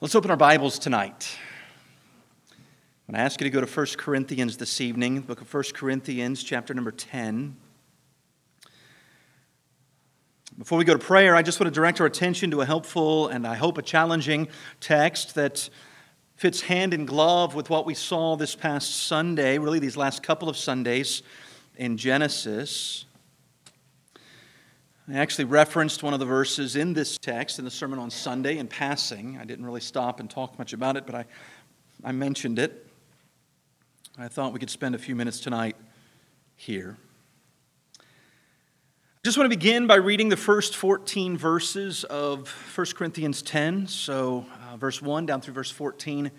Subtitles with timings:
[0.00, 1.36] Let's open our Bibles tonight.
[2.52, 5.52] I'm going to ask you to go to 1 Corinthians this evening, the book of
[5.52, 7.56] 1 Corinthians, chapter number 10.
[10.56, 13.26] Before we go to prayer, I just want to direct our attention to a helpful
[13.26, 14.46] and I hope a challenging
[14.78, 15.68] text that
[16.36, 20.48] fits hand in glove with what we saw this past Sunday, really these last couple
[20.48, 21.24] of Sundays
[21.74, 23.04] in Genesis.
[25.10, 28.58] I actually referenced one of the verses in this text in the sermon on Sunday
[28.58, 29.38] in passing.
[29.40, 31.24] I didn't really stop and talk much about it, but I,
[32.04, 32.86] I mentioned it.
[34.18, 35.76] I thought we could spend a few minutes tonight
[36.56, 36.98] here.
[37.98, 38.02] I
[39.24, 43.86] just want to begin by reading the first 14 verses of 1 Corinthians 10.
[43.86, 46.30] So, uh, verse 1 down through verse 14,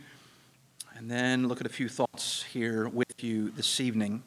[0.95, 4.21] and then look at a few thoughts here with you this evening.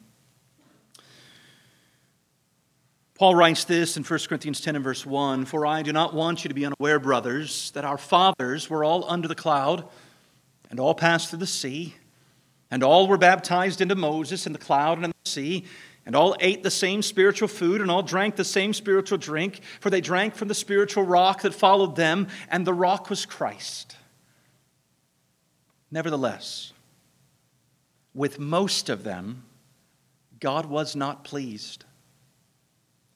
[3.15, 6.45] Paul writes this in 1 Corinthians 10 and verse 1 For I do not want
[6.45, 9.87] you to be unaware, brothers, that our fathers were all under the cloud,
[10.71, 11.95] and all passed through the sea,
[12.71, 15.67] and all were baptized into Moses in the cloud and in the sea,
[16.07, 19.91] and all ate the same spiritual food, and all drank the same spiritual drink, for
[19.91, 23.97] they drank from the spiritual rock that followed them, and the rock was Christ.
[25.91, 26.73] Nevertheless,
[28.15, 29.45] with most of them,
[30.41, 31.85] God was not pleased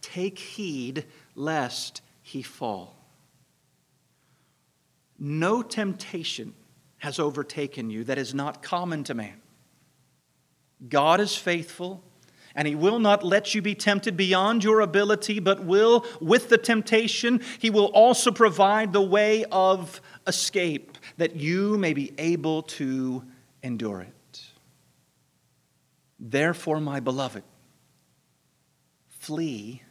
[0.00, 2.96] Take heed lest he fall.
[5.18, 6.54] No temptation
[6.98, 9.40] has overtaken you that is not common to man.
[10.88, 12.02] God is faithful,
[12.54, 16.58] and he will not let you be tempted beyond your ability, but will, with the
[16.58, 23.22] temptation, he will also provide the way of escape that you may be able to
[23.62, 24.42] endure it.
[26.18, 27.44] Therefore, my beloved,
[29.08, 29.82] flee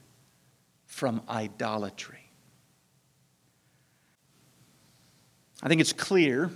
[0.89, 2.31] from idolatry.
[5.61, 6.49] I think it's clear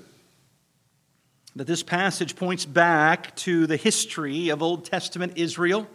[1.56, 5.88] that this passage points back to the history of Old Testament Israel.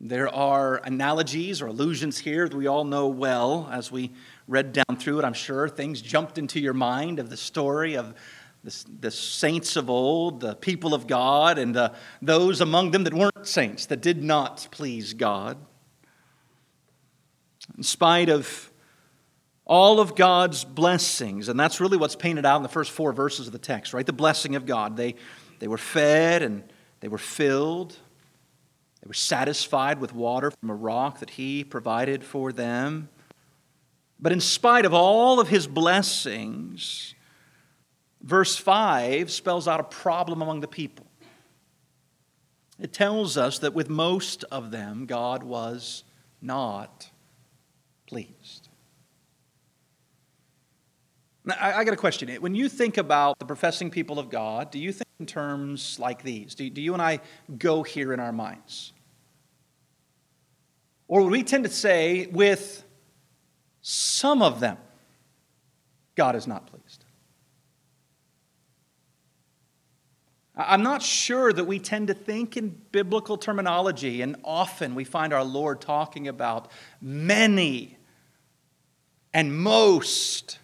[0.00, 4.10] There are analogies or allusions here that we all know well as we
[4.48, 5.24] read down through it.
[5.26, 8.14] I'm sure things jumped into your mind of the story of
[8.64, 11.90] the, the saints of old, the people of God, and uh,
[12.22, 15.58] those among them that weren't saints, that did not please God.
[17.76, 18.70] In spite of
[19.64, 23.46] all of God's blessings, and that's really what's painted out in the first four verses
[23.46, 24.04] of the text, right?
[24.04, 24.96] The blessing of God.
[24.96, 25.14] They,
[25.60, 26.62] they were fed and
[27.00, 27.92] they were filled.
[29.02, 33.08] They were satisfied with water from a rock that He provided for them.
[34.20, 37.14] But in spite of all of His blessings,
[38.22, 41.06] verse 5 spells out a problem among the people.
[42.78, 46.04] It tells us that with most of them, God was
[46.40, 47.10] not
[48.12, 48.68] pleased.
[51.46, 52.28] Now, I, I got a question.
[52.42, 56.22] When you think about the professing people of God, do you think in terms like
[56.22, 56.54] these?
[56.54, 57.20] Do, do you and I
[57.56, 58.92] go here in our minds?
[61.08, 62.84] Or would we tend to say, with
[63.80, 64.76] some of them,
[66.14, 67.06] God is not pleased?
[70.54, 75.32] I'm not sure that we tend to think in biblical terminology, and often we find
[75.32, 76.70] our Lord talking about
[77.00, 77.96] many
[79.34, 80.58] and most.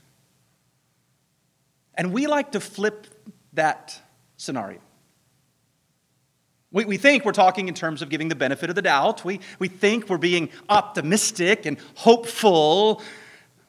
[1.95, 3.07] And we like to flip
[3.55, 4.01] that
[4.37, 4.81] scenario.
[6.71, 9.25] We, we think we're talking in terms of giving the benefit of the doubt.
[9.25, 13.03] We, we think we're being optimistic and hopeful.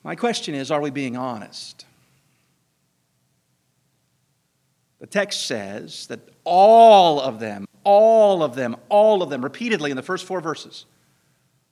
[0.03, 1.85] My question is are we being honest?
[4.99, 9.97] The text says that all of them, all of them, all of them, repeatedly in
[9.97, 10.85] the first four verses,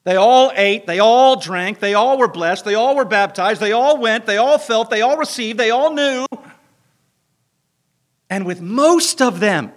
[0.07, 3.73] they all ate, they all drank, they all were blessed, they all were baptized, they
[3.73, 6.25] all went, they all felt, they all received, they all knew.
[8.29, 9.73] And with most of them,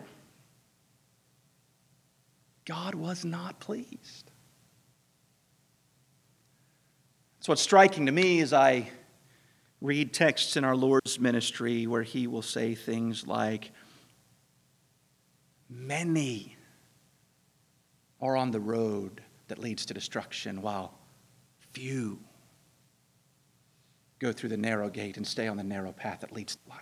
[2.64, 4.30] God was not pleased.
[7.38, 8.88] That's what's striking to me as I
[9.80, 13.72] read texts in our Lord's ministry where he will say things like,
[15.68, 16.56] Many
[18.20, 20.98] are on the road that leads to destruction, while
[21.72, 22.18] few
[24.18, 26.80] go through the narrow gate and stay on the narrow path that leads to life.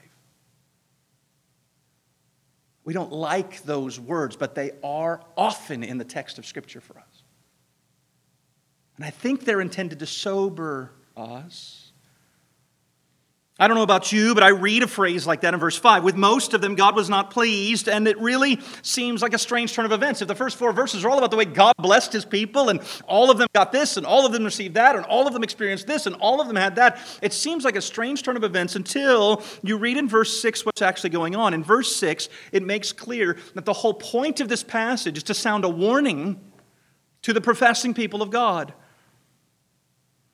[2.85, 6.97] We don't like those words, but they are often in the text of Scripture for
[6.99, 7.23] us.
[8.97, 11.88] And I think they're intended to sober us
[13.61, 16.05] I don't know about you, but I read a phrase like that in verse 5.
[16.05, 19.73] With most of them, God was not pleased, and it really seems like a strange
[19.73, 20.23] turn of events.
[20.23, 22.81] If the first four verses are all about the way God blessed his people, and
[23.09, 25.43] all of them got this, and all of them received that, and all of them
[25.43, 28.45] experienced this, and all of them had that, it seems like a strange turn of
[28.45, 31.53] events until you read in verse 6 what's actually going on.
[31.53, 35.35] In verse 6, it makes clear that the whole point of this passage is to
[35.35, 36.39] sound a warning
[37.23, 38.73] to the professing people of God.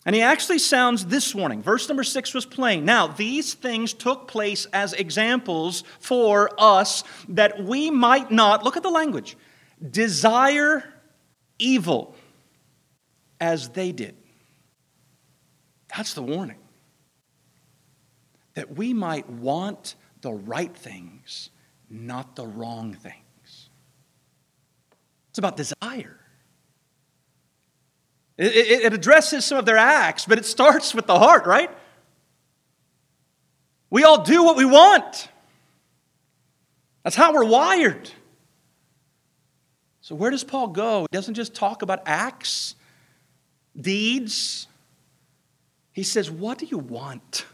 [0.06, 1.62] And he actually sounds this warning.
[1.62, 2.84] Verse number six was plain.
[2.84, 8.82] Now, these things took place as examples for us that we might not, look at
[8.82, 9.36] the language,
[9.90, 10.84] desire
[11.58, 12.14] evil
[13.40, 14.16] as they did.
[15.96, 16.58] That's the warning.
[18.54, 21.50] That we might want the right things,
[21.88, 23.70] not the wrong things.
[25.30, 26.20] It's about desire.
[28.36, 31.70] It, it, addresses some of their acts, but it starts with the heart, right?
[33.90, 35.28] We all do what we want.
[37.04, 38.10] That's how we're wired.
[40.00, 41.02] So, where does Paul go?
[41.02, 42.74] He doesn't just talk about acts,
[43.80, 44.66] deeds.
[45.92, 47.46] He says, What do you want?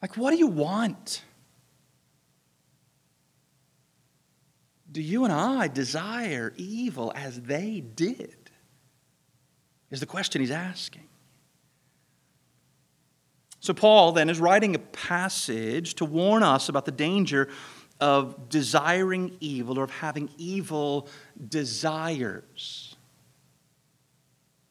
[0.00, 1.22] Like, what do you want?
[4.96, 8.34] Do you and I desire evil as they did?
[9.90, 11.06] Is the question he's asking.
[13.60, 17.50] So, Paul then is writing a passage to warn us about the danger
[18.00, 21.10] of desiring evil or of having evil
[21.46, 22.95] desires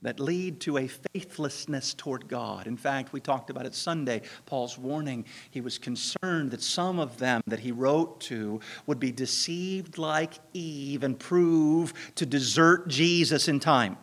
[0.02, 2.68] that lead to a faithlessness toward God.
[2.68, 5.26] In fact, we talked about it Sunday, Paul's warning.
[5.50, 10.34] He was concerned that some of them that he wrote to would be deceived like
[10.54, 13.98] Eve and prove to desert Jesus in time.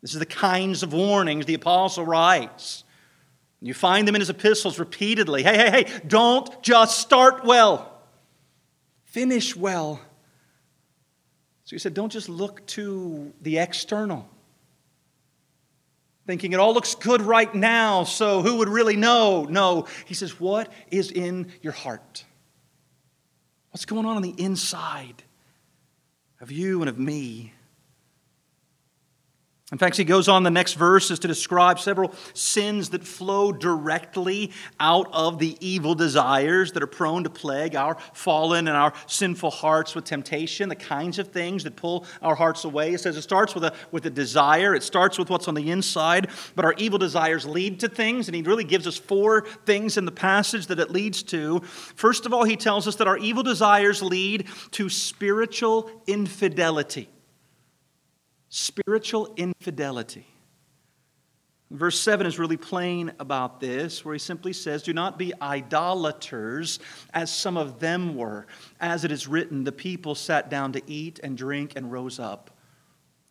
[0.00, 2.84] This is the kinds of warnings the apostle writes.
[3.60, 5.42] You find them in his epistles repeatedly.
[5.42, 8.00] Hey, hey, hey, don't just start well,
[9.04, 10.00] finish well.
[11.68, 14.26] So he said, don't just look to the external,
[16.26, 19.44] thinking it all looks good right now, so who would really know?
[19.44, 19.86] No.
[20.06, 22.24] He says, what is in your heart?
[23.70, 25.22] What's going on on the inside
[26.40, 27.52] of you and of me?
[29.70, 34.50] In fact, he goes on the next verses to describe several sins that flow directly
[34.80, 39.50] out of the evil desires that are prone to plague our fallen and our sinful
[39.50, 42.94] hearts with temptation, the kinds of things that pull our hearts away.
[42.94, 45.70] It says it starts with a, with a desire, it starts with what's on the
[45.70, 49.98] inside, but our evil desires lead to things, and he really gives us four things
[49.98, 51.60] in the passage that it leads to.
[51.94, 57.10] First of all, he tells us that our evil desires lead to spiritual infidelity
[58.48, 60.26] spiritual infidelity.
[61.70, 66.78] Verse 7 is really plain about this, where he simply says, Do not be idolaters,
[67.12, 68.46] as some of them were.
[68.80, 72.50] As it is written, the people sat down to eat and drink and rose up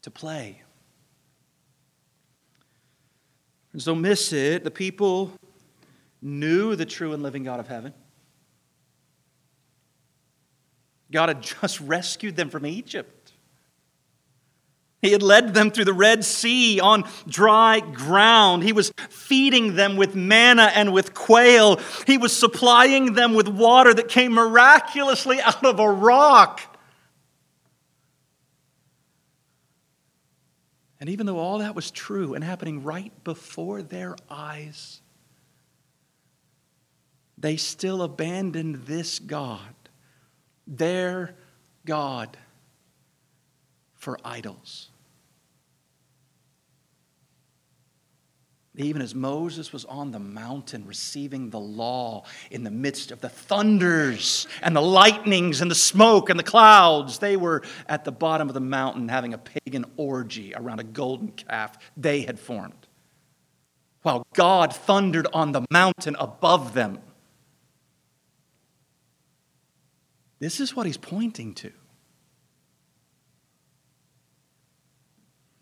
[0.03, 0.62] to play.
[3.74, 5.31] And so, miss it, the people
[6.21, 7.93] knew the true and living God of heaven.
[11.12, 13.16] God had just rescued them from Egypt.
[15.01, 18.63] He had led them through the Red Sea on dry ground.
[18.63, 21.80] He was feeding them with manna and with quail.
[22.08, 26.77] He was supplying them with water that came miraculously out of a rock.
[31.00, 35.01] And even though all that was true and happening right before their eyes,
[37.38, 39.75] they still abandoned this God,
[40.66, 41.36] their
[41.86, 42.36] God
[43.98, 44.89] for idols.
[48.80, 53.30] Even as Moses was on the mountain receiving the law in the midst of the
[53.30, 58.48] thunders and the lightnings and the smoke and the clouds, they were at the bottom
[58.50, 62.88] of the mountain having a pagan orgy around a golden calf they had formed.
[64.04, 67.00] while God thundered on the mountain above them.
[70.39, 71.72] This is what he's pointing to.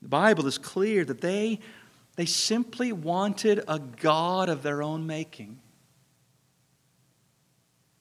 [0.05, 1.57] The Bible is clear that they,
[2.15, 5.59] they simply wanted a God of their own making.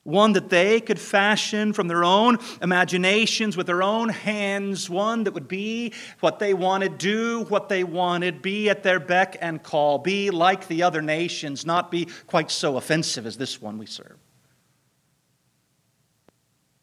[0.03, 5.33] One that they could fashion from their own imaginations with their own hands, one that
[5.33, 9.97] would be what they wanted, do what they wanted, be at their beck and call,
[9.97, 14.19] be like the other nations, not be quite so offensive as this one we serve.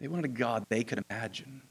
[0.00, 1.62] They wanted a God they could imagine,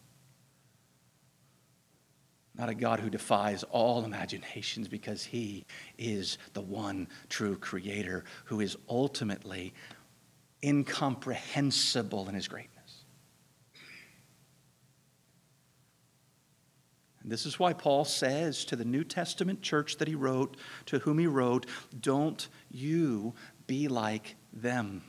[2.61, 5.65] not a God who defies all imaginations because he
[5.97, 9.73] is the one true creator who is ultimately
[10.63, 13.05] incomprehensible in his greatness.
[17.23, 20.99] And this is why Paul says to the New Testament church that he wrote, to
[20.99, 21.65] whom he wrote,
[21.99, 23.33] Don't you
[23.65, 25.01] be like them.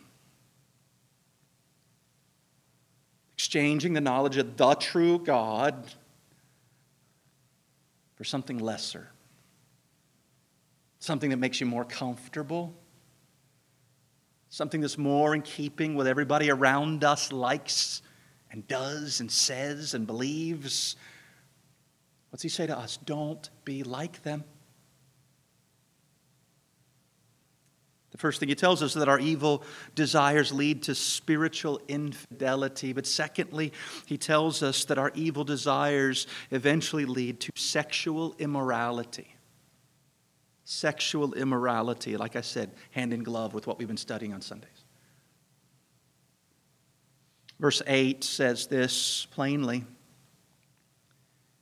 [3.35, 5.93] Exchanging the knowledge of the true God
[8.23, 9.11] for something lesser,
[11.01, 12.73] something that makes you more comfortable
[14.53, 18.03] something that's more in keeping with everybody around us likes
[18.51, 20.95] and does and says and believes.
[22.29, 22.99] What's he say to us?
[22.99, 24.45] Don't be like them.
[28.13, 29.65] The first thing he tells us is that our evil
[29.95, 32.93] desires lead to spiritual infidelity.
[32.93, 33.73] But secondly,
[34.07, 39.35] he tells us that our evil desires eventually lead to sexual immorality
[40.65, 44.71] sexual immorality, like I said, hand in glove with what we've been studying on Sundays.
[47.61, 49.85] Verse 8 says this plainly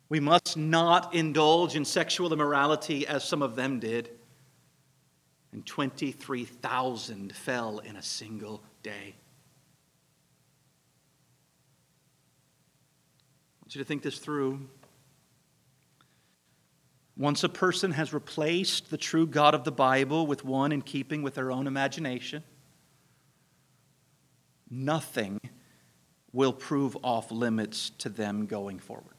[0.08, 4.10] We must not indulge in sexual immorality as some of them did.
[5.52, 9.14] And 23,000 fell in a single day.
[13.54, 14.68] I want you to think this through.
[17.16, 21.22] Once a person has replaced the true God of the Bible with one in keeping
[21.22, 22.42] with their own imagination,
[24.70, 25.40] nothing
[26.32, 29.09] will prove off limits to them going forward.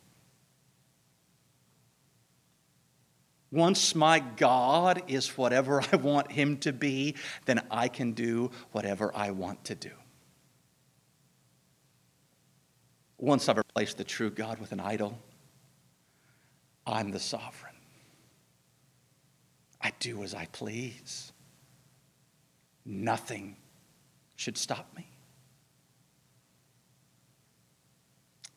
[3.51, 7.15] Once my God is whatever I want him to be,
[7.45, 9.91] then I can do whatever I want to do.
[13.17, 15.19] Once I've replaced the true God with an idol,
[16.87, 17.75] I'm the sovereign.
[19.81, 21.31] I do as I please.
[22.85, 23.57] Nothing
[24.37, 25.10] should stop me.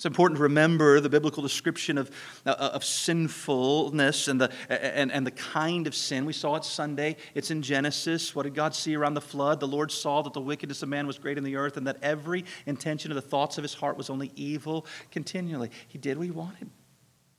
[0.05, 2.11] It's important to remember the biblical description of,
[2.45, 6.27] uh, of sinfulness and the, and, and the kind of sin.
[6.27, 7.17] We saw it Sunday.
[7.35, 8.35] It's in Genesis.
[8.35, 9.61] What did God see around the flood?
[9.61, 11.97] The Lord saw that the wickedness of man was great in the earth and that
[12.03, 15.71] every intention of the thoughts of his heart was only evil continually.
[15.89, 16.71] He did what he wanted.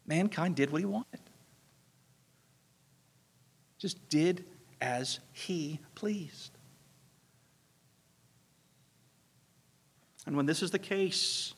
[0.07, 1.19] Mankind did what he wanted
[3.77, 4.45] just did
[4.81, 6.57] as he pleased.
[10.25, 11.54] And when this is the case,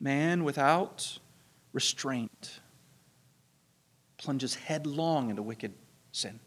[0.00, 1.18] man without
[1.72, 2.60] restraint
[4.16, 5.72] plunges headlong into wicked
[6.12, 6.40] sin.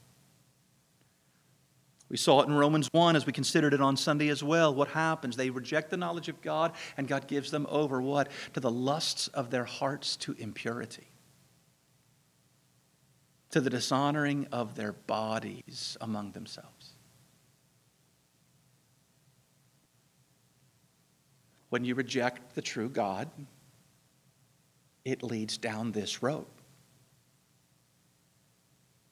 [2.09, 4.75] We saw it in Romans 1 as we considered it on Sunday as well.
[4.75, 5.35] What happens?
[5.35, 8.29] They reject the knowledge of God, and God gives them over what?
[8.53, 11.07] To the lusts of their hearts to impurity
[13.53, 16.92] to the dishonoring of their bodies among themselves.
[21.73, 23.27] When you reject the true God,
[25.03, 26.45] it leads down this road.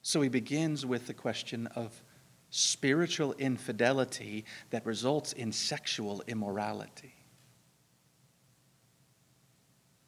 [0.04, 2.04] So he begins with the question of
[2.52, 7.16] spiritual infidelity that results in sexual immorality.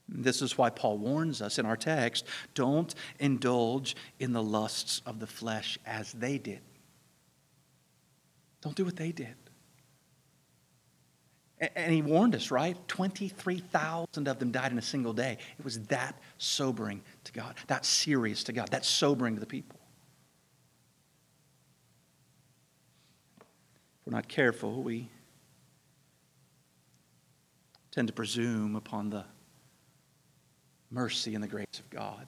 [0.07, 5.19] This is why Paul warns us in our text don't indulge in the lusts of
[5.19, 6.61] the flesh as they did.
[8.61, 9.42] Don't do what they did.
[11.75, 12.77] And he warned us, right?
[12.87, 15.37] 23,000 of them died in a single day.
[15.57, 19.79] It was that sobering to God, that serious to God, that sobering to the people.
[23.39, 25.09] If we're not careful, we
[27.91, 29.23] tend to presume upon the
[30.89, 32.27] mercy and the grace of God.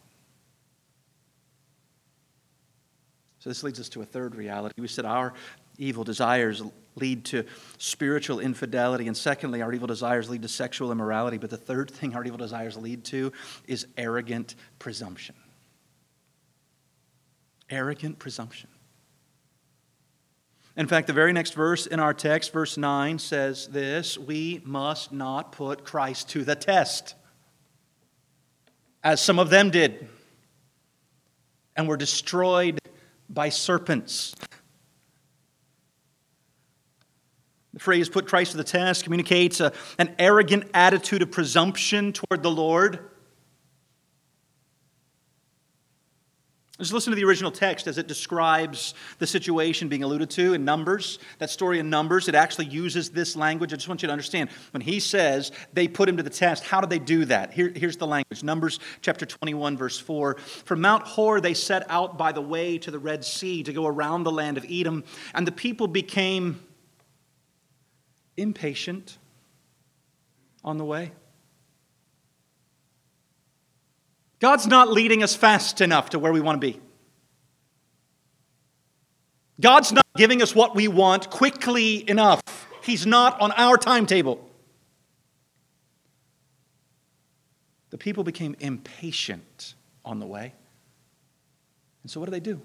[3.39, 4.73] So, this leads us to a third reality.
[4.79, 5.33] We said our
[5.77, 6.61] evil desires
[6.95, 7.43] lead to
[7.77, 11.37] spiritual infidelity, and secondly, our evil desires lead to sexual immorality.
[11.37, 13.31] But the third thing our evil desires lead to
[13.67, 15.35] is arrogant presumption.
[17.69, 18.69] Arrogant presumption.
[20.77, 25.11] In fact, the very next verse in our text, verse 9, says this We must
[25.11, 27.15] not put Christ to the test,
[29.03, 30.07] as some of them did,
[31.77, 32.77] and were destroyed
[33.29, 34.35] by serpents.
[37.75, 42.41] The phrase put Christ to the test communicates a, an arrogant attitude of presumption toward
[42.41, 42.99] the Lord.
[46.79, 50.63] Just listen to the original text as it describes the situation being alluded to in
[50.63, 51.19] Numbers.
[51.39, 53.73] That story in Numbers, it actually uses this language.
[53.73, 54.49] I just want you to understand.
[54.71, 57.51] When he says they put him to the test, how did they do that?
[57.51, 60.35] Here, here's the language Numbers chapter 21, verse 4.
[60.37, 63.85] From Mount Hor, they set out by the way to the Red Sea to go
[63.85, 65.03] around the land of Edom,
[65.33, 66.61] and the people became
[68.37, 69.17] impatient
[70.63, 71.11] on the way.
[74.39, 76.79] God's not leading us fast enough to where we want to be.
[79.59, 82.41] God's not giving us what we want quickly enough.
[82.83, 84.47] He's not on our timetable.
[87.89, 90.53] The people became impatient on the way.
[92.03, 92.61] And so, what do they do?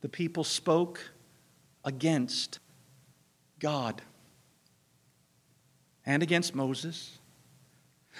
[0.00, 1.12] The people spoke
[1.84, 2.58] against
[3.58, 4.02] God
[6.04, 7.18] and against Moses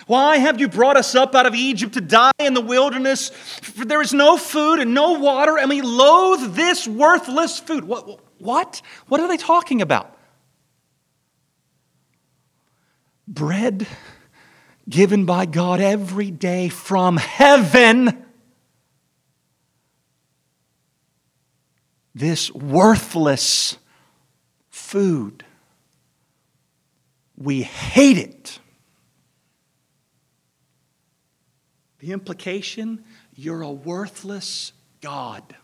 [0.07, 3.31] why have you brought us up out of Egypt to die in the wilderness?
[3.31, 7.85] For there is no food and no water, and we loathe this worthless food.
[7.85, 8.21] What?
[8.39, 8.83] What?
[9.09, 10.15] What are they talking about?
[13.27, 13.87] Bread
[14.89, 18.25] given by God every day from heaven.
[22.15, 23.79] This worthless
[24.87, 25.45] food.
[27.37, 28.61] We hate it.
[31.99, 35.57] The implication you're a worthless God.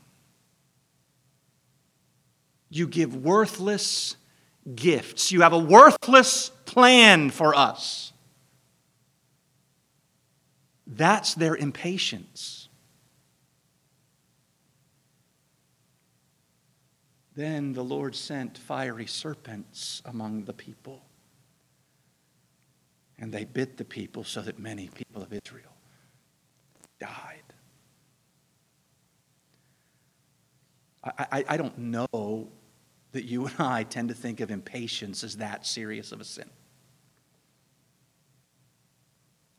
[2.69, 4.17] You give worthless
[4.75, 5.31] gifts.
[5.31, 8.13] You have a worthless plan for us.
[10.87, 12.62] That's their impatience.
[17.35, 21.03] Then the Lord sent fiery serpents among the people,
[23.19, 25.73] and they bit the people so that many people of Israel
[27.01, 27.43] died.
[31.05, 32.49] I, I, I don't know
[33.13, 36.49] that you and I tend to think of impatience as that serious of a sin.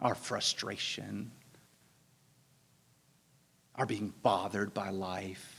[0.02, 1.32] Our frustration,
[3.76, 5.53] our being bothered by life,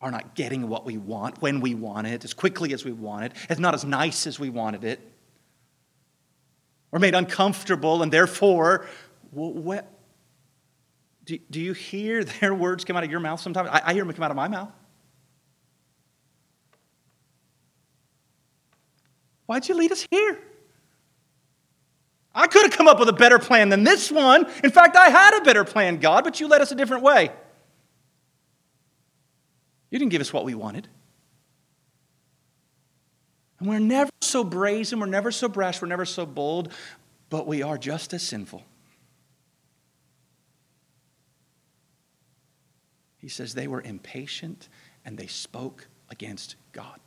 [0.00, 3.24] our not getting what we want when we want it, as quickly as we want
[3.24, 5.00] it, it's not as nice as we wanted it.
[6.90, 8.86] We're made uncomfortable, and therefore,
[9.30, 9.90] what,
[11.24, 13.68] do, do you hear their words come out of your mouth sometimes?
[13.70, 14.70] I, I hear them come out of my mouth.
[19.46, 20.38] Why'd you lead us here?
[22.34, 24.46] I could have come up with a better plan than this one.
[24.62, 27.30] In fact, I had a better plan, God, but you led us a different way.
[29.90, 30.88] You didn't give us what we wanted.
[33.58, 36.72] And we're never so brazen, we're never so brash, we're never so bold,
[37.30, 38.62] but we are just as sinful.
[43.16, 44.68] He says they were impatient
[45.04, 47.00] and they spoke against God.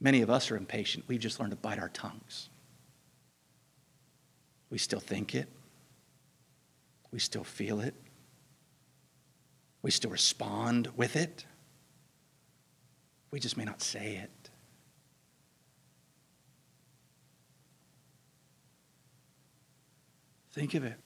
[0.00, 1.04] Many of us are impatient.
[1.08, 2.48] We've just learned to bite our tongues.
[4.70, 5.48] We still think it,
[7.10, 7.94] we still feel it,
[9.82, 11.44] we still respond with it.
[13.30, 14.50] We just may not say it.
[20.50, 20.98] Think of it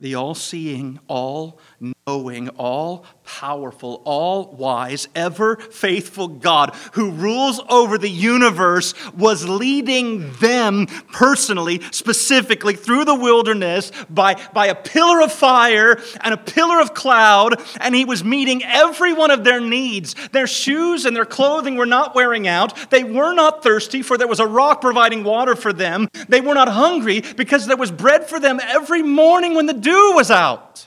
[0.00, 1.60] the all seeing, all
[2.06, 10.32] knowing, all powerful, all wise, ever faithful God who rules over the universe was leading
[10.34, 16.80] them personally, specifically through the wilderness by, by a pillar of fire and a pillar
[16.80, 20.14] of cloud, and he was meeting every one of their needs.
[20.32, 22.90] Their shoes and their clothing were not wearing out.
[22.90, 26.08] They were not thirsty, for there was a rock providing water for them.
[26.28, 30.12] They were not hungry because there was bread for them every morning when the dew
[30.14, 30.86] was out.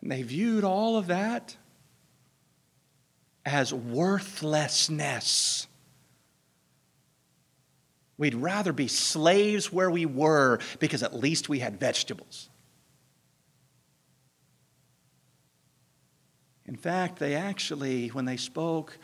[0.00, 1.56] And they viewed all of that
[3.44, 5.66] as worthlessness.
[8.18, 12.48] We'd rather be slaves where we were because at least we had vegetables.
[16.66, 18.96] In fact, they actually, when they spoke,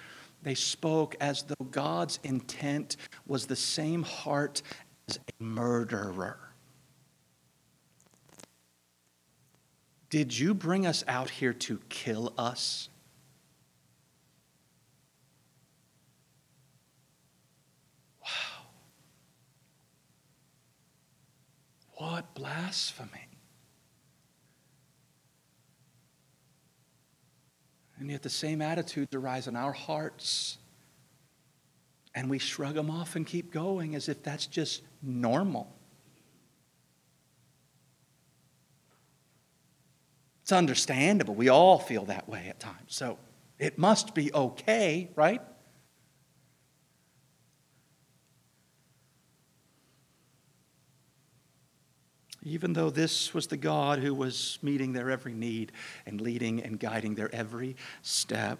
[0.42, 4.62] they spoke as though God's intent was the same heart
[5.08, 6.38] as a murderer.
[10.10, 12.88] Did you bring us out here to kill us?
[18.22, 18.66] Wow.
[21.96, 23.28] What blasphemy.
[27.98, 30.56] And yet the same attitudes arise in our hearts.
[32.14, 35.74] And we shrug them off and keep going as if that's just normal.
[40.42, 41.34] It's understandable.
[41.34, 42.94] We all feel that way at times.
[42.94, 43.18] So
[43.58, 45.42] it must be okay, right?
[52.42, 55.72] Even though this was the God who was meeting their every need
[56.06, 58.58] and leading and guiding their every step,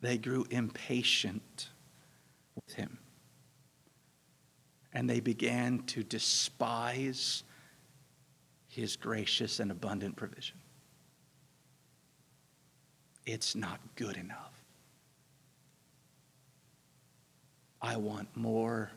[0.00, 1.68] they grew impatient
[2.54, 2.98] with him.
[4.92, 7.44] And they began to despise
[8.68, 10.56] his gracious and abundant provision.
[13.24, 14.52] It's not good enough.
[17.80, 18.90] I want more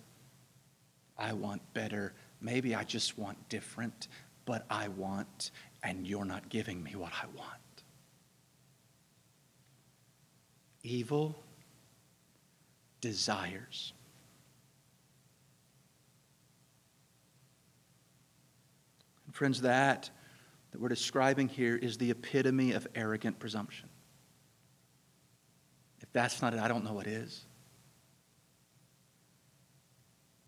[1.17, 2.13] I want better.
[2.41, 4.07] Maybe I just want different,
[4.45, 5.51] but I want,
[5.83, 7.49] and you're not giving me what I want.
[10.83, 11.35] Evil
[13.01, 13.93] desires.
[19.35, 20.09] Friends, that
[20.71, 23.87] that we're describing here is the epitome of arrogant presumption.
[26.01, 27.45] If that's not it, I don't know what is.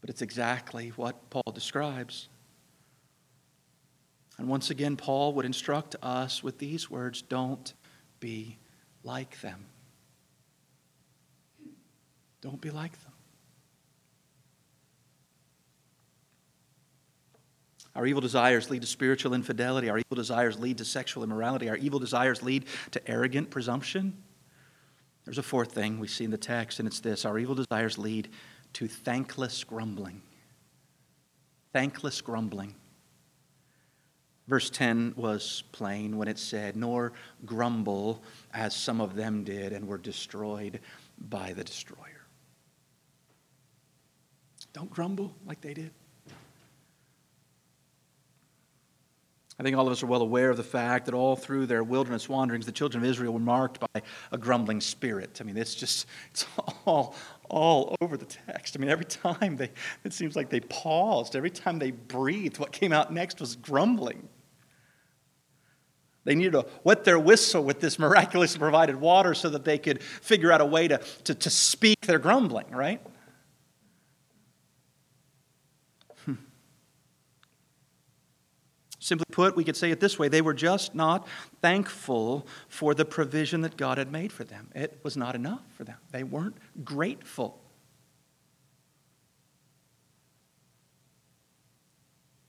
[0.01, 2.27] But it's exactly what Paul describes.
[4.37, 7.73] And once again, Paul would instruct us with these words don't
[8.19, 8.57] be
[9.03, 9.65] like them.
[12.41, 13.13] Don't be like them.
[17.97, 19.89] Our evil desires lead to spiritual infidelity.
[19.89, 21.67] Our evil desires lead to sexual immorality.
[21.67, 24.15] Our evil desires lead to arrogant presumption.
[25.25, 27.97] There's a fourth thing we see in the text, and it's this our evil desires
[27.97, 28.29] lead
[28.73, 30.21] to thankless grumbling.
[31.73, 32.75] Thankless grumbling.
[34.47, 37.13] Verse 10 was plain when it said, Nor
[37.47, 38.21] grumble
[38.53, 40.81] as some of them did and were destroyed
[41.29, 42.27] by the destroyer.
[44.71, 45.91] Don't grumble like they did.
[49.59, 51.83] I think all of us are well aware of the fact that all through their
[51.83, 55.39] wilderness wanderings, the children of Israel were marked by a grumbling spirit.
[55.41, 56.45] I mean, it's just, it's
[56.85, 57.15] all,
[57.49, 58.77] all over the text.
[58.77, 59.71] I mean, every time they,
[60.03, 64.29] it seems like they paused, every time they breathed, what came out next was grumbling.
[66.23, 70.03] They needed to wet their whistle with this miraculously provided water so that they could
[70.03, 73.01] figure out a way to, to, to speak their grumbling, right?
[79.07, 81.29] Simply put, we could say it this way they were just not
[81.61, 84.67] thankful for the provision that God had made for them.
[84.75, 87.57] It was not enough for them, they weren't grateful.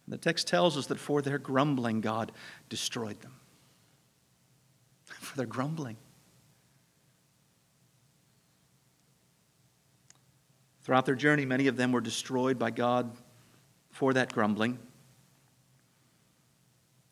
[0.08, 2.32] The text tells us that for their grumbling, God
[2.68, 3.34] destroyed them.
[5.06, 5.96] For their grumbling.
[10.82, 13.16] Throughout their journey, many of them were destroyed by God
[13.90, 14.78] for that grumbling.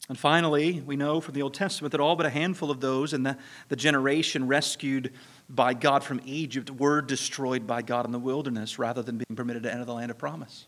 [0.09, 3.12] And finally, we know from the Old Testament that all but a handful of those
[3.12, 3.37] in the,
[3.69, 5.12] the generation rescued
[5.49, 9.64] by God from Egypt were destroyed by God in the wilderness rather than being permitted
[9.64, 10.66] to enter the land of promise.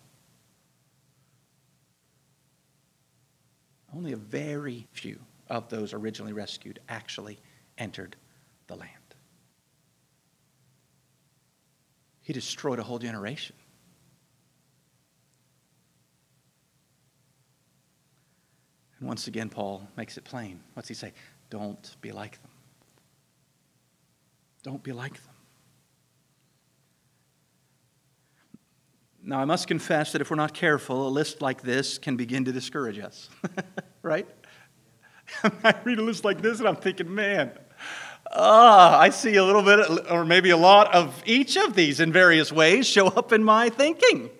[3.94, 7.38] Only a very few of those originally rescued actually
[7.78, 8.16] entered
[8.66, 8.90] the land.
[12.22, 13.56] He destroyed a whole generation.
[18.98, 20.60] And once again, Paul makes it plain.
[20.74, 21.12] What's he say?
[21.50, 22.50] Don't be like them.
[24.62, 25.34] Don't be like them.
[29.22, 32.44] Now, I must confess that if we're not careful, a list like this can begin
[32.46, 33.28] to discourage us,
[34.02, 34.26] right?
[35.64, 37.52] I read a list like this and I'm thinking, man,
[38.32, 42.12] ah, I see a little bit, or maybe a lot of each of these in
[42.12, 44.30] various ways show up in my thinking,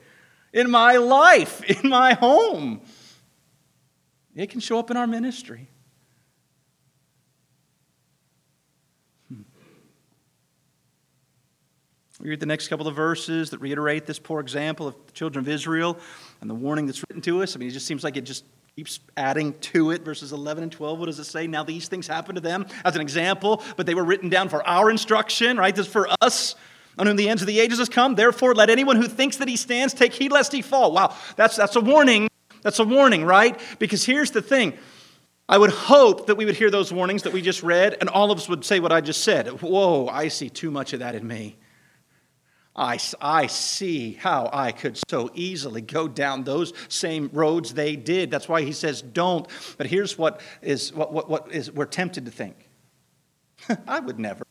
[0.52, 2.80] in my life, in my home.
[4.38, 5.68] It can show up in our ministry.
[9.28, 9.42] Hmm.
[12.20, 15.44] We read the next couple of verses that reiterate this poor example of the children
[15.44, 15.98] of Israel
[16.40, 17.56] and the warning that's written to us.
[17.56, 18.44] I mean, it just seems like it just
[18.76, 20.02] keeps adding to it.
[20.02, 21.48] Verses 11 and 12, what does it say?
[21.48, 24.64] Now these things happened to them as an example, but they were written down for
[24.68, 25.74] our instruction, right?
[25.74, 26.54] This is for us
[26.96, 28.14] on whom the ends of the ages has come.
[28.14, 30.92] Therefore, let anyone who thinks that he stands take heed lest he fall.
[30.92, 32.27] Wow, that's, that's a warning
[32.62, 33.58] That's a warning, right?
[33.78, 34.74] Because here's the thing.
[35.48, 38.30] I would hope that we would hear those warnings that we just read, and all
[38.30, 39.46] of us would say what I just said.
[39.62, 41.56] Whoa, I see too much of that in me.
[42.76, 48.30] I, I see how I could so easily go down those same roads they did.
[48.30, 49.48] That's why he says don't.
[49.76, 52.68] But here's what is what, what, what is we're tempted to think.
[53.88, 54.44] I would never.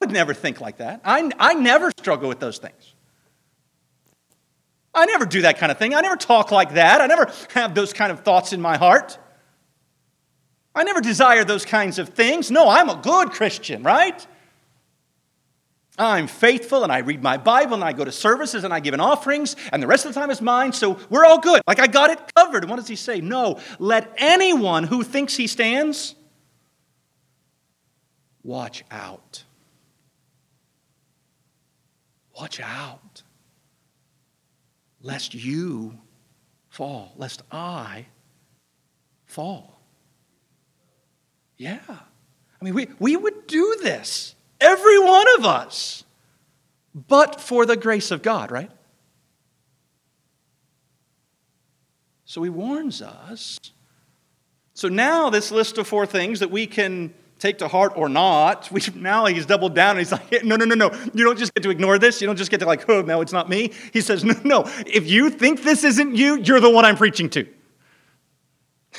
[0.00, 1.00] I would never think like that.
[1.04, 2.94] I, I never struggle with those things.
[4.98, 5.94] I never do that kind of thing.
[5.94, 7.00] I never talk like that.
[7.00, 9.18] I never have those kind of thoughts in my heart.
[10.74, 12.50] I never desire those kinds of things.
[12.50, 14.26] No, I'm a good Christian, right?
[15.98, 18.94] I'm faithful and I read my Bible and I go to services and I give
[18.94, 21.60] in offerings and the rest of the time is mine, so we're all good.
[21.66, 22.62] Like I got it covered.
[22.62, 23.20] And what does he say?
[23.20, 26.14] No, let anyone who thinks he stands
[28.44, 29.42] watch out.
[32.36, 33.22] Watch out
[35.02, 35.98] lest you
[36.68, 38.06] fall, lest I
[39.26, 39.80] fall.
[41.56, 41.78] Yeah.
[41.88, 46.04] I mean, we, we would do this, every one of us,
[46.94, 48.70] but for the grace of God, right?
[52.24, 53.58] So he warns us.
[54.74, 58.70] So now, this list of four things that we can take to heart or not.
[58.70, 60.90] We, now he's doubled down and he's like, no, no, no, no.
[61.14, 62.20] You don't just get to ignore this.
[62.20, 63.72] You don't just get to like, oh, no, it's not me.
[63.92, 64.64] He says, no, no.
[64.86, 67.46] If you think this isn't you, you're the one I'm preaching to.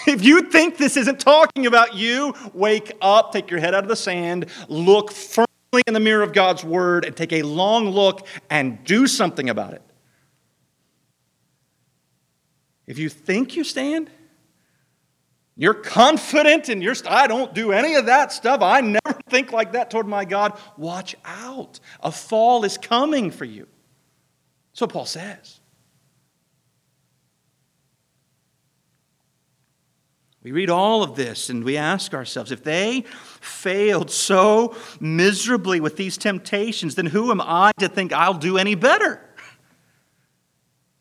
[0.07, 3.89] If you think this isn't talking about you, wake up, take your head out of
[3.89, 5.47] the sand, look firmly
[5.87, 9.73] in the mirror of God's word, and take a long look and do something about
[9.73, 9.81] it.
[12.87, 14.09] If you think you stand,
[15.59, 18.61] you're confident and you're, I don't do any of that stuff.
[18.61, 20.57] I never think like that toward my God.
[20.77, 21.81] Watch out.
[21.99, 23.67] A fall is coming for you.
[24.71, 25.59] So Paul says.
[30.43, 33.03] We read all of this and we ask ourselves if they
[33.41, 38.75] failed so miserably with these temptations, then who am I to think I'll do any
[38.75, 39.28] better?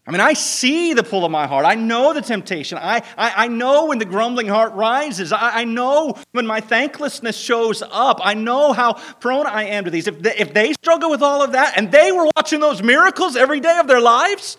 [0.09, 1.67] I mean, I see the pull of my heart.
[1.67, 2.79] I know the temptation.
[2.79, 5.33] I, I, I know when the grumbling heart rises.
[5.33, 8.19] I, I, know when my thanklessness shows up.
[8.25, 10.07] I know how prone I am to these.
[10.07, 13.37] If they, if they struggle with all of that and they were watching those miracles
[13.37, 14.57] every day of their lives,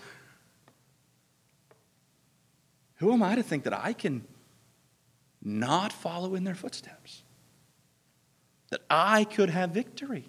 [2.98, 4.24] who am I to think that I can
[5.42, 7.24] not follow in their footsteps?
[8.70, 10.26] That I could have victory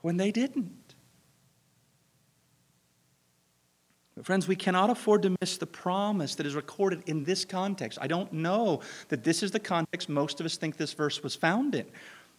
[0.00, 0.87] when they didn't?
[4.18, 8.00] But, friends, we cannot afford to miss the promise that is recorded in this context.
[8.02, 11.36] I don't know that this is the context most of us think this verse was
[11.36, 11.86] found in.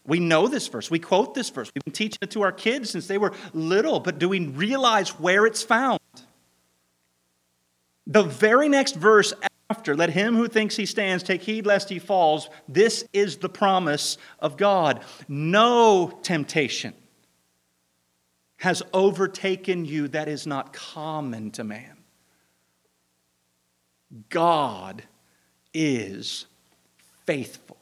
[0.06, 0.92] We know this verse.
[0.92, 1.72] We quote this verse.
[1.74, 5.12] We've been teaching it to our kids since they were little, but do we realize
[5.22, 6.02] where it's found?
[8.08, 9.32] The very next verse
[9.70, 12.50] after, let him who thinks he stands take heed lest he falls.
[12.68, 15.02] This is the promise of God.
[15.30, 16.94] No temptation
[18.60, 21.98] has overtaken you that is not common to man.
[24.30, 25.04] God
[25.74, 26.46] is
[27.26, 27.78] faithful.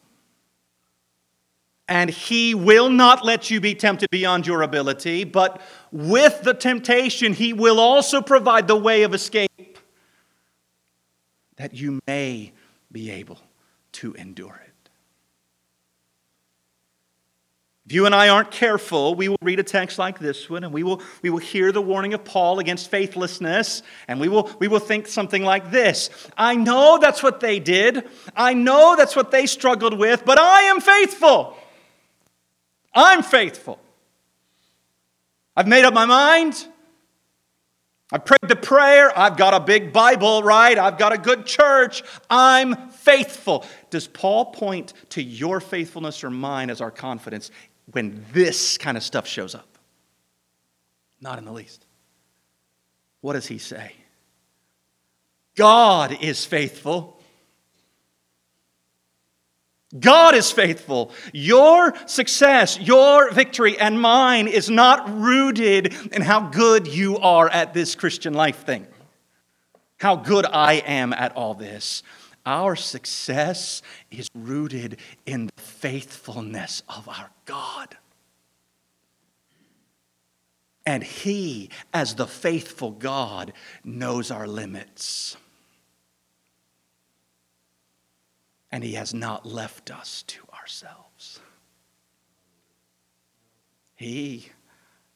[1.90, 5.62] And he will not let you be tempted beyond your ability, but
[5.92, 9.80] with the temptation, he will also provide the way of escape
[11.56, 12.52] that you may
[12.92, 13.40] be able
[13.94, 14.67] to endure it.
[17.88, 20.74] If you and I aren't careful, we will read a text like this one and
[20.74, 24.68] we will, we will hear the warning of Paul against faithlessness and we will, we
[24.68, 28.04] will think something like this I know that's what they did,
[28.36, 31.56] I know that's what they struggled with, but I am faithful.
[32.94, 33.80] I'm faithful.
[35.56, 36.68] I've made up my mind.
[38.12, 39.18] I prayed the prayer.
[39.18, 40.78] I've got a big Bible, right?
[40.78, 42.04] I've got a good church.
[42.30, 43.66] I'm faithful.
[43.90, 47.52] Does Paul point to your faithfulness or mine as our confidence?
[47.92, 49.78] When this kind of stuff shows up?
[51.22, 51.86] Not in the least.
[53.22, 53.94] What does he say?
[55.56, 57.20] God is faithful.
[59.98, 61.12] God is faithful.
[61.34, 67.74] Your success, your victory, and mine is not rooted in how good you are at
[67.74, 68.86] this Christian life thing,
[69.98, 72.04] how good I am at all this.
[72.48, 77.98] Our success is rooted in the faithfulness of our God.
[80.86, 83.52] And He, as the faithful God,
[83.84, 85.36] knows our limits.
[88.72, 91.42] And He has not left us to ourselves.
[93.98, 94.52] He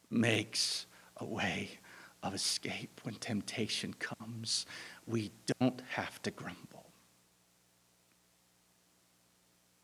[0.10, 1.80] makes a way
[2.24, 4.66] of escape when temptation comes.
[5.08, 6.71] We don't have to grumble.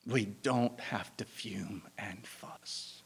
[0.08, 3.04] We don't have to fume and fuss.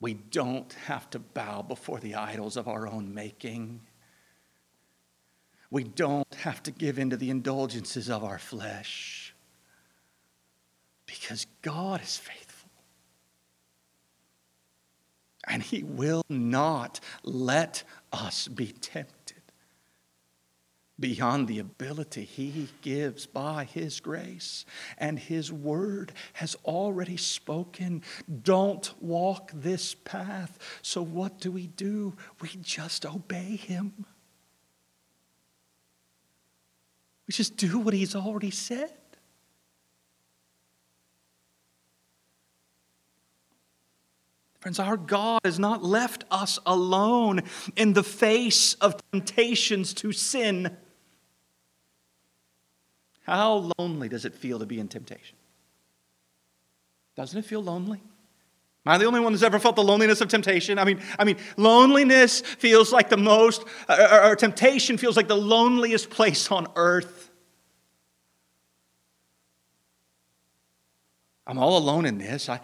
[0.00, 3.80] We don't have to bow before the idols of our own making.
[5.70, 9.32] We don't have to give in to the indulgences of our flesh
[11.06, 12.70] because God is faithful.
[15.46, 19.31] And He will not let us be tempted
[20.98, 24.64] beyond the ability He gives by His grace.
[24.98, 28.02] And His word has already spoken.
[28.42, 30.58] Don't walk this path.
[30.82, 32.14] So, what do we do?
[32.40, 34.06] We just obey Him.
[37.26, 38.92] We just do what he's already said.
[44.62, 47.42] Friends, our God has not left us alone
[47.74, 50.76] in the face of temptations to sin.
[53.22, 55.36] How lonely does it feel to be in temptation?
[57.16, 58.02] Doesn't it feel lonely?
[58.86, 60.78] Am I the only one who's ever felt the loneliness of temptation?
[60.78, 65.36] I mean, I mean, loneliness feels like the most, or, or temptation feels like the
[65.36, 67.21] loneliest place on earth.
[71.46, 72.48] I'm all alone in this.
[72.48, 72.60] I,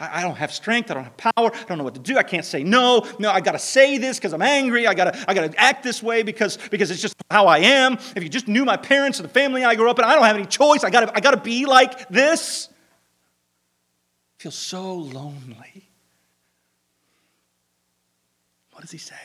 [0.00, 0.90] I, I, don't have strength.
[0.90, 1.32] I don't have power.
[1.36, 2.18] I don't know what to do.
[2.18, 3.06] I can't say no.
[3.20, 4.88] No, I got to say this because I'm angry.
[4.88, 7.58] I got to I got to act this way because, because it's just how I
[7.58, 7.94] am.
[8.16, 10.24] If you just knew my parents and the family I grew up in, I don't
[10.24, 10.82] have any choice.
[10.82, 12.68] I got to I got to be like this
[14.38, 15.88] I feel so lonely.
[18.72, 19.16] What does he say?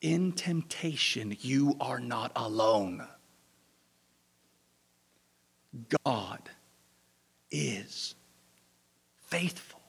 [0.00, 3.06] In temptation, you are not alone.
[6.04, 6.48] God
[7.50, 8.14] is
[9.26, 9.80] faithful.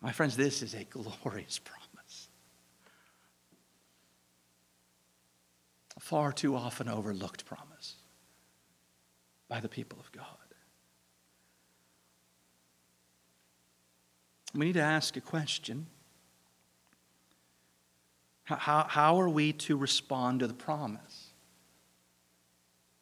[0.00, 2.28] My friends, this is a glorious promise.
[5.96, 7.96] A far too often overlooked promise
[9.48, 10.24] by the people of God.
[14.54, 15.86] We need to ask a question.
[18.44, 21.19] How, how are we to respond to the promise?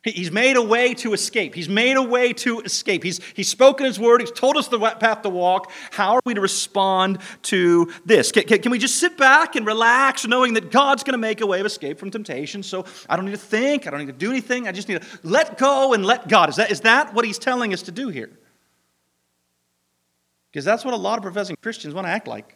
[0.04, 1.56] He's made a way to escape.
[1.56, 3.02] He's made a way to escape.
[3.02, 4.20] He's, he's spoken his word.
[4.20, 5.72] He's told us the path to walk.
[5.90, 8.30] How are we to respond to this?
[8.30, 11.40] Can, can, can we just sit back and relax knowing that God's going to make
[11.40, 12.62] a way of escape from temptation?
[12.62, 13.88] So I don't need to think.
[13.88, 14.68] I don't need to do anything.
[14.68, 16.48] I just need to let go and let God.
[16.48, 18.30] Is that, is that what he's telling us to do here?
[20.52, 22.54] Because that's what a lot of professing Christians want to act like.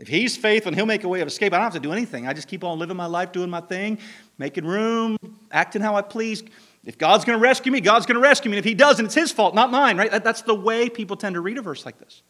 [0.00, 1.92] If he's faithful and he'll make a way of escape, I don't have to do
[1.92, 2.26] anything.
[2.26, 3.98] I just keep on living my life, doing my thing,
[4.38, 5.16] making room,
[5.54, 6.42] acting how I please.
[6.84, 8.58] If God's going to rescue me, God's going to rescue me.
[8.58, 10.10] And if he doesn't, it's his fault, not mine, right?
[10.22, 12.22] That's the way people tend to read a verse like this.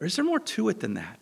[0.00, 1.20] Or is there more to it than that?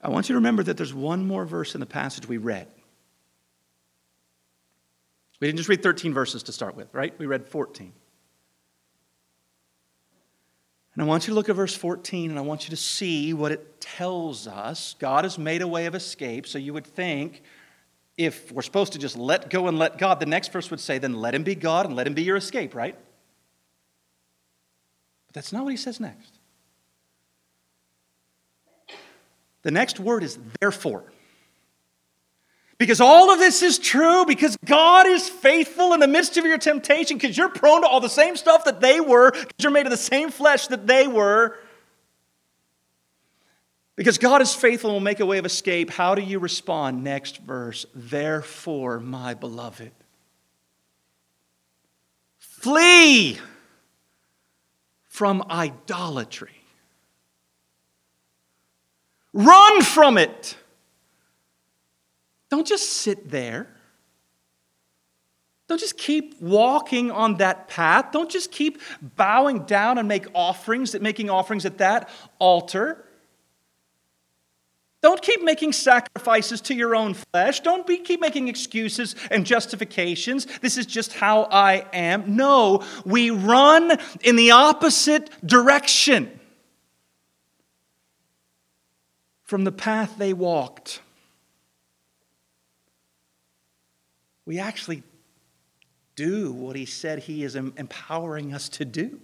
[0.00, 2.66] I want you to remember that there's one more verse in the passage we read.
[5.40, 7.16] We didn't just read 13 verses to start with, right?
[7.18, 7.92] We read 14.
[10.94, 13.32] And I want you to look at verse 14 and I want you to see
[13.32, 14.94] what it tells us.
[14.98, 17.42] God has made a way of escape, so you would think
[18.18, 20.98] if we're supposed to just let go and let God, the next verse would say,
[20.98, 22.94] then let him be God and let him be your escape, right?
[25.28, 26.38] But that's not what he says next.
[29.62, 31.11] The next word is therefore.
[32.82, 36.58] Because all of this is true, because God is faithful in the midst of your
[36.58, 39.86] temptation, because you're prone to all the same stuff that they were, because you're made
[39.86, 41.56] of the same flesh that they were.
[43.94, 47.04] Because God is faithful and will make a way of escape, how do you respond?
[47.04, 47.86] Next verse.
[47.94, 49.92] Therefore, my beloved,
[52.40, 53.38] flee
[55.06, 56.64] from idolatry,
[59.32, 60.56] run from it.
[62.52, 63.66] Don't just sit there.
[65.68, 68.12] Don't just keep walking on that path.
[68.12, 73.06] Don't just keep bowing down and make offerings, making offerings at that altar.
[75.00, 77.60] Don't keep making sacrifices to your own flesh.
[77.60, 80.46] Don't be, keep making excuses and justifications.
[80.60, 82.36] This is just how I am.
[82.36, 86.38] No, we run in the opposite direction
[89.42, 91.00] from the path they walked.
[94.44, 95.02] We actually
[96.14, 99.20] do what he said he is empowering us to do.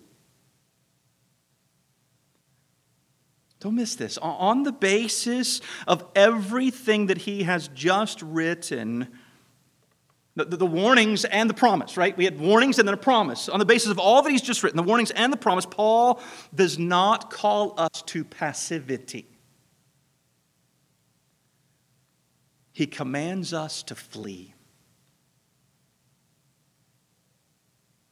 [3.60, 4.18] Don't miss this.
[4.18, 9.08] On the basis of everything that he has just written,
[10.36, 12.16] The, the, warnings and the promise, right?
[12.16, 13.48] We had warnings and then a promise.
[13.48, 16.20] On the basis of all that he's just written, the warnings and the promise, Paul
[16.54, 19.26] does not call us to passivity.
[22.72, 24.54] He commands us to flee.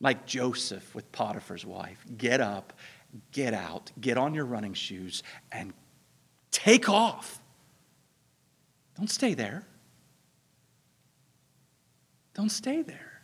[0.01, 2.74] Like Joseph with Potiphar's wife get up,
[3.32, 5.72] get out, get on your running shoes, and
[6.51, 7.40] take off.
[8.97, 9.66] Don't stay there.
[12.34, 13.16] Don't stay there.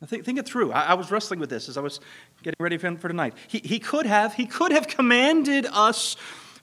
[0.00, 0.70] Now think, think it through.
[0.70, 1.98] I, I, was wrestling with this as I was
[2.42, 3.34] getting ready for, for tonight.
[3.48, 6.16] He, he could have, he could have commanded us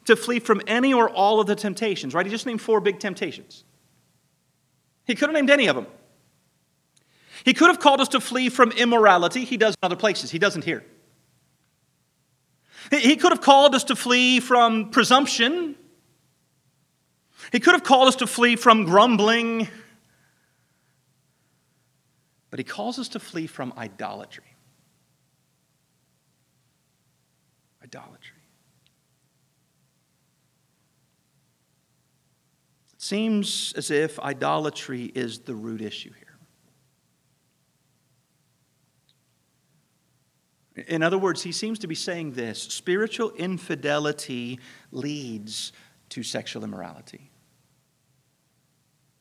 [0.06, 2.26] to flee from any or all of the temptations, right?
[2.26, 3.64] He just named four big temptations.
[5.06, 5.88] He could have named any of them.
[7.44, 9.46] He could have called us to flee from immorality.
[9.46, 10.84] He does in other places, he doesn't here.
[12.92, 15.76] He could have called us to flee from presumption.
[17.52, 19.68] He could have called us to flee from grumbling.
[22.50, 24.44] But he calls us to flee from idolatry.
[27.84, 28.41] Idolatry.
[33.12, 36.14] Seems as if idolatry is the root issue
[40.76, 40.86] here.
[40.88, 44.62] In other words, he seems to be saying this spiritual infidelity
[44.94, 45.74] leads
[46.08, 47.30] to sexual immorality,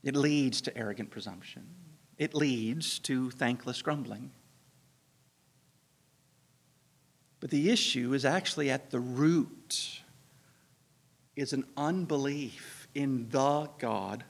[0.05, 1.67] it leads to arrogant presumption,
[2.17, 4.31] it leads to thankless grumbling.
[7.41, 10.03] But the issue is actually at the root
[11.35, 14.25] is an unbelief in the God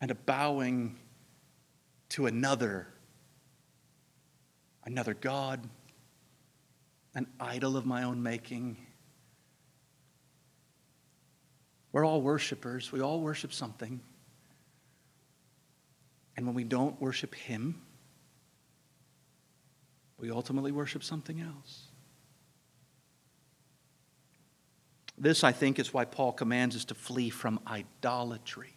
[0.00, 0.98] and a bowing
[2.10, 2.86] to another,
[4.84, 5.68] another God,
[7.14, 8.76] an idol of my own making.
[11.92, 14.00] We're all worshipers, we all worship something.
[16.36, 17.80] And when we don't worship Him,
[20.18, 21.85] we ultimately worship something else.
[25.18, 28.76] This, I think, is why Paul commands us to flee from idolatry.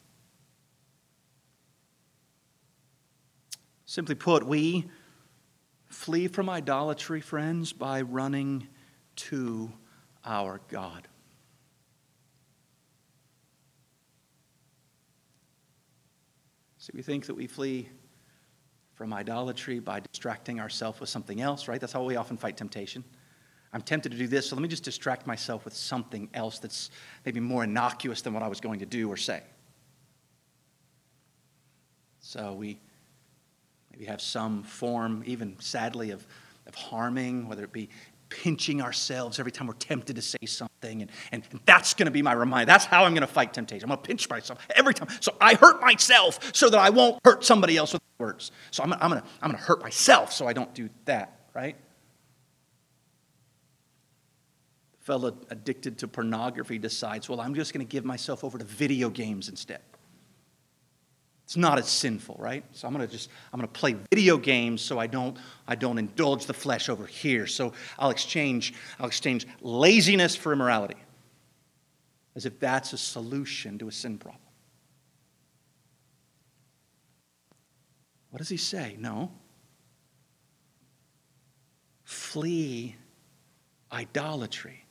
[3.85, 4.89] Simply put, we
[5.87, 8.67] flee from idolatry, friends, by running
[9.15, 9.71] to
[10.23, 11.07] our God.
[16.77, 17.89] See, we think that we flee
[18.93, 21.81] from idolatry by distracting ourselves with something else, right?
[21.81, 23.03] That's how we often fight temptation.
[23.71, 26.89] I'm tempted to do this, so let me just distract myself with something else that's
[27.25, 29.43] maybe more innocuous than what I was going to do or say.
[32.19, 32.79] So we
[33.91, 36.25] maybe have some form, even sadly, of,
[36.65, 37.89] of harming, whether it be
[38.29, 41.01] pinching ourselves every time we're tempted to say something.
[41.01, 42.67] And, and, that's going to be my reminder.
[42.67, 43.85] That's how I'm going to fight temptation.
[43.85, 45.09] I'm going to pinch myself every time.
[45.19, 48.51] So I hurt myself so that I won't hurt somebody else with words.
[48.71, 51.39] So I'm, I'm going to I'm going to hurt myself so I don't do that,
[51.55, 51.75] right?
[55.09, 59.09] Fellow addicted to pornography decides, well, I'm just going to give myself over to video
[59.09, 59.81] games instead.
[61.45, 62.63] It's not as sinful, right?
[62.73, 65.35] So I'm going to just I'm going to play video games so I don't
[65.67, 67.47] I don't indulge the flesh over here.
[67.47, 70.97] So I'll exchange I'll exchange laziness for immorality.
[72.35, 74.43] As if that's a solution to a sin problem.
[78.29, 78.95] What does he say?
[78.99, 79.31] No.
[82.03, 82.95] Flee
[83.91, 84.85] idolatry.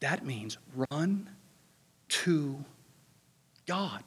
[0.00, 0.58] That means
[0.90, 1.28] run
[2.08, 2.64] to
[3.66, 4.02] God.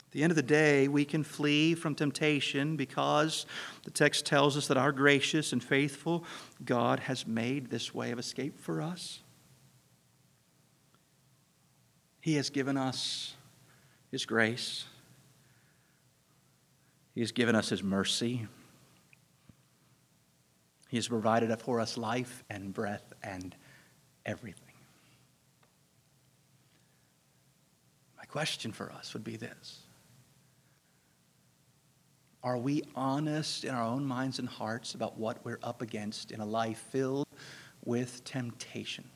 [0.00, 3.46] At the end of the day, we can flee from temptation because
[3.84, 6.24] the text tells us that our gracious and faithful
[6.62, 9.20] God has made this way of escape for us.
[12.20, 13.34] He has given us
[14.10, 14.84] His grace,
[17.14, 18.46] He has given us His mercy.
[20.92, 23.56] He has provided for us life and breath and
[24.26, 24.74] everything.
[28.18, 29.84] My question for us would be this
[32.42, 36.40] Are we honest in our own minds and hearts about what we're up against in
[36.40, 37.26] a life filled
[37.86, 39.08] with temptation?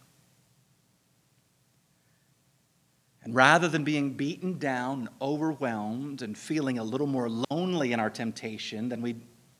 [3.22, 8.00] And rather than being beaten down, and overwhelmed, and feeling a little more lonely in
[8.00, 9.16] our temptation than we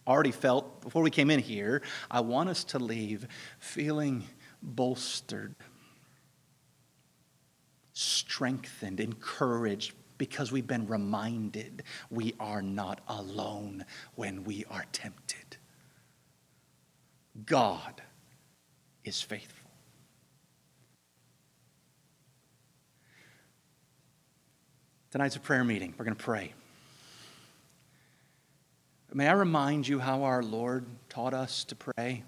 [0.07, 3.27] already felt before we came in here, I want us to leave
[3.59, 4.25] feeling
[4.63, 5.55] bolstered,
[7.93, 13.85] strengthened, encouraged, because we've been reminded we are not alone
[14.15, 15.57] when we are tempted.
[17.45, 18.01] God
[19.05, 19.71] is faithful.
[25.11, 25.95] Tonight's a prayer meeting.
[25.97, 26.53] We're going to pray.
[29.13, 32.25] May I remind you how our Lord taught us to pray?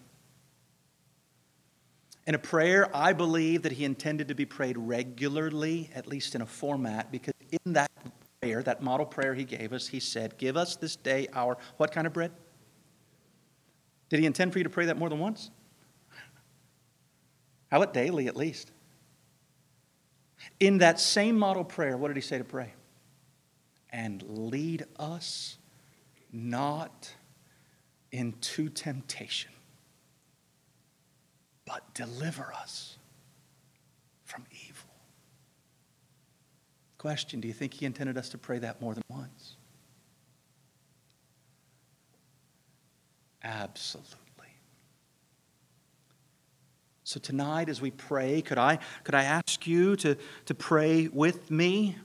[2.26, 6.42] In a prayer, I believe that he intended to be prayed regularly, at least in
[6.42, 7.90] a format, because in that
[8.40, 11.92] prayer, that model prayer he gave us, he said, Give us this day our what
[11.92, 12.32] kind of bread?
[14.08, 15.50] Did he intend for you to pray that more than once?
[17.70, 18.70] How about daily, at least?
[20.60, 22.72] In that same model prayer, what did he say to pray?
[23.90, 25.57] And lead us
[26.32, 27.14] not
[28.12, 29.50] into temptation,
[31.66, 32.96] but deliver us
[34.24, 34.88] from evil.
[36.98, 39.56] Question Do you think he intended us to pray that more than once?
[43.42, 44.18] Absolutely.
[47.04, 51.50] So tonight, as we pray, could I, could I ask you to, to pray with
[51.50, 51.96] me?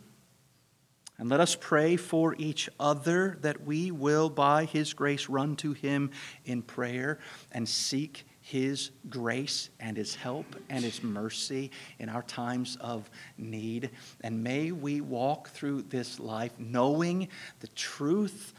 [1.23, 5.71] And let us pray for each other that we will, by His grace, run to
[5.71, 6.11] Him
[6.43, 7.17] in prayer
[7.53, 13.91] and seek His grace and His help and His mercy in our times of need.
[14.19, 17.29] And may we walk through this life knowing
[17.61, 18.53] the truth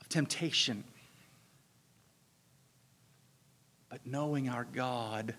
[0.00, 0.82] of temptation,
[3.90, 5.34] but knowing our God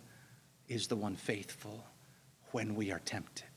[0.67, 1.83] is the one faithful
[2.51, 3.56] when we are tempted.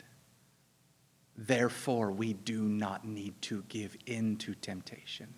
[1.43, 5.33] Therefore, we do not need to give in to temptation,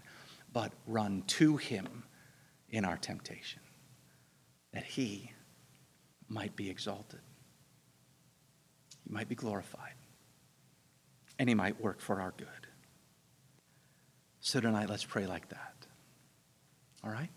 [0.52, 2.02] but run to him
[2.70, 3.62] in our temptation,
[4.72, 5.30] that he
[6.28, 7.20] might be exalted,
[9.04, 9.94] he might be glorified,
[11.38, 12.48] and he might work for our good.
[14.40, 15.86] So tonight, let's pray like that.
[17.04, 17.30] All right?